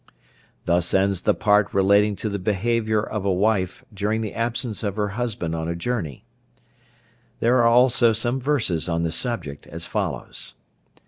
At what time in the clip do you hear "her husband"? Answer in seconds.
4.95-5.53